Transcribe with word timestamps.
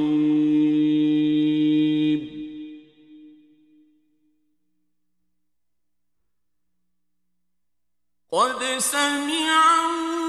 قد 8.33 8.61
سمع 8.79 9.53
الله 9.85 10.22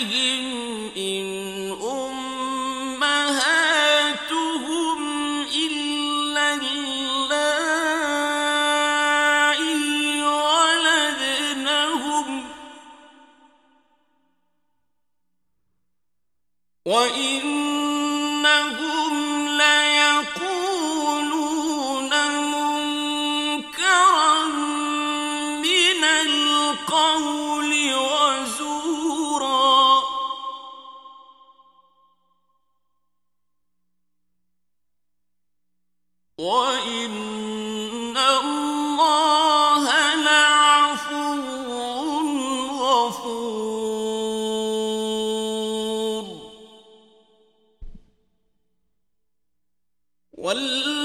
عليهم 0.00 0.49
والله 50.50 50.99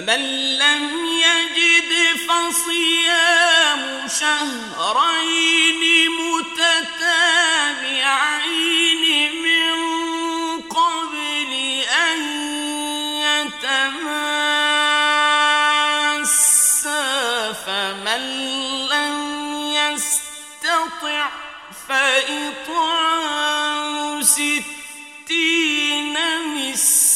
فمن 0.00 0.22
لم 0.58 0.84
يجد 1.06 1.92
فصيام 2.28 3.82
شهرين 4.20 5.82
متتابعين 6.10 7.42
من 9.42 9.72
قبل 10.60 11.52
أن 12.08 12.20
يتماسا 13.20 13.92
فمن 17.52 18.22
لم 18.88 19.16
يستطع 19.72 21.28
فإطعام 21.88 23.12
ستين 24.22 26.16
مسكين 26.46 27.09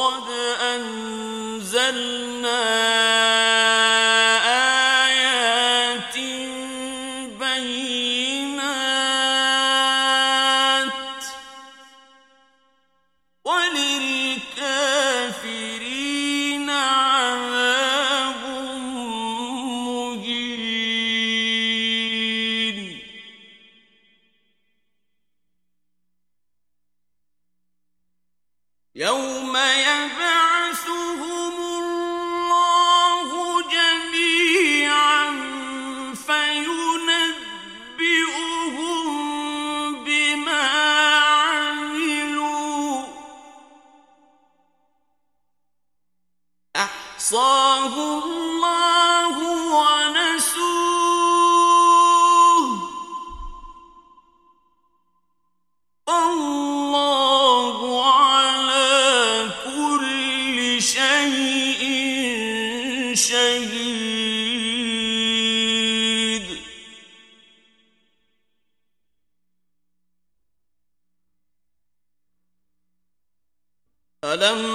قد 0.00 0.28
أنزلنا 0.74 1.90
ألم 74.39 74.68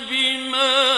بما 0.00 0.91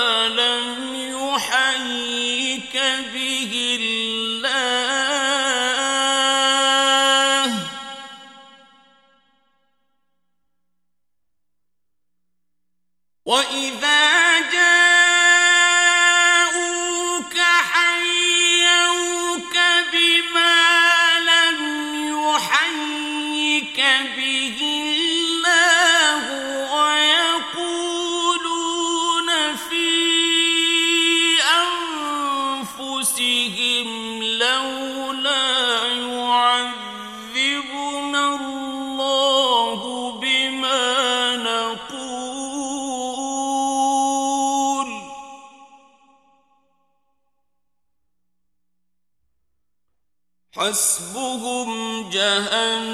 حسبهم 50.57 52.11
جهنم 52.11 52.85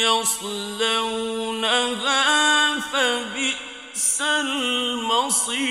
يصلونها 0.00 1.44
فبئس 2.80 4.20
المصير. 4.20 5.64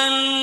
أن 0.08 0.35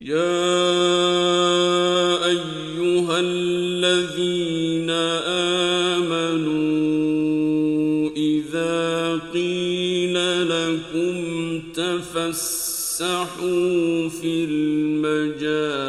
يا 0.00 0.14
أيها 2.26 3.20
الذين 3.20 4.90
آمنوا 6.00 6.50
إذا 8.16 9.20
قيل 9.32 10.14
لكم 10.48 11.62
تفسحوا 11.74 13.28
في 14.08 14.44
المجالس 14.44 15.88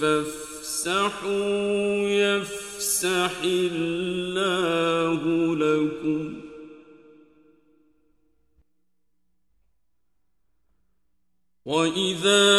فافسحوا 0.00 1.28
يفسح 2.08 3.32
الله 3.44 5.20
لكم 5.56 6.34
وإذا 11.68 12.57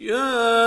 Yeah. 0.00 0.59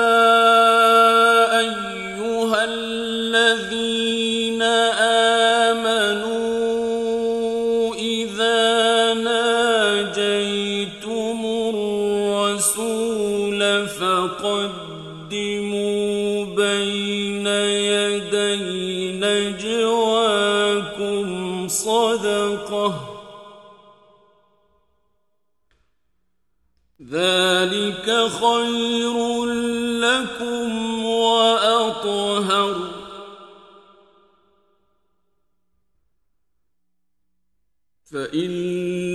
فإن 38.11 38.51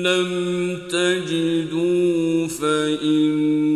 لم 0.02 0.28
تجدوا 0.88 2.48
فإن 2.48 3.67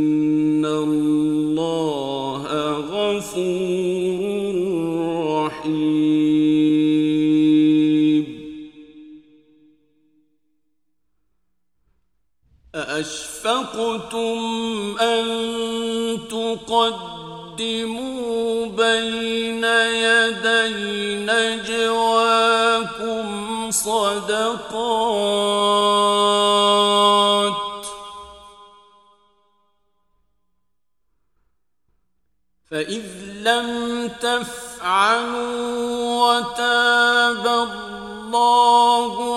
فعلوا 34.93 36.37
وتاب 36.37 37.47
الله 37.47 39.32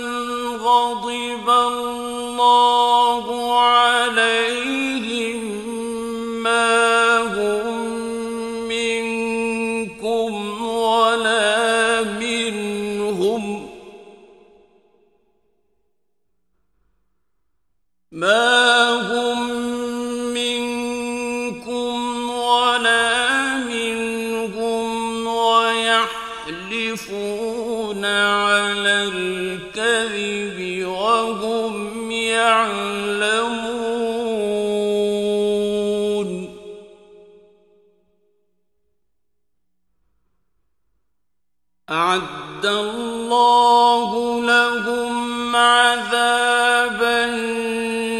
أعد 41.90 42.66
الله 42.66 44.40
لهم 44.42 45.56
عذابا 45.56 47.26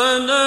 ربنا 0.00 0.39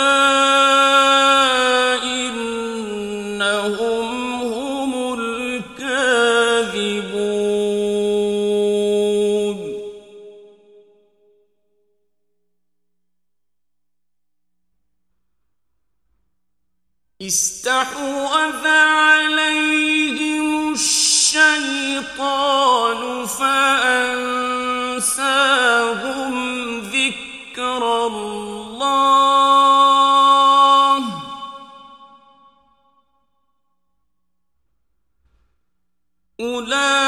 أولئك 36.43 37.02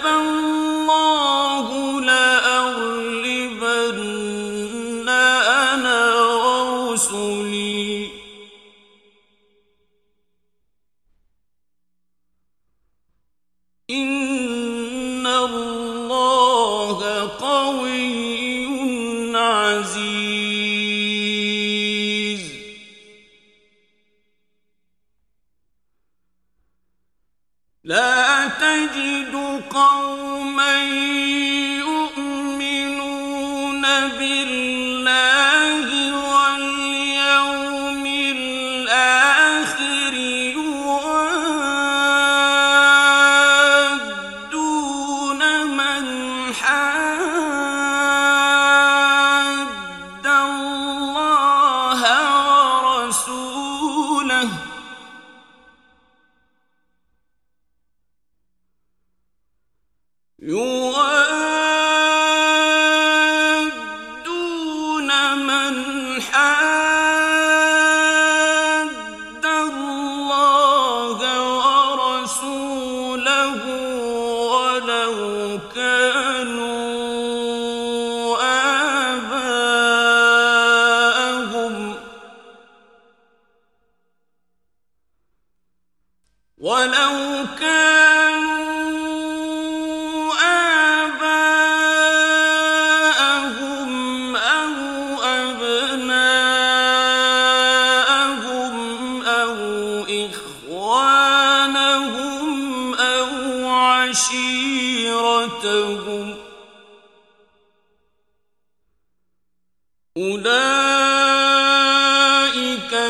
لا 27.84 28.48
تجد 28.48 29.62
قوما 29.70 30.82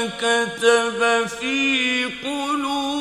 كتب 0.08 1.26
في 1.26 2.04
قلوبهم 2.24 2.91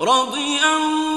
رضي 0.00 0.60
الله 0.64 1.09